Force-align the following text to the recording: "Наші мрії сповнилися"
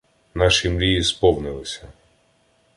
"Наші 0.33 0.69
мрії 0.69 1.03
сповнилися" 1.03 1.87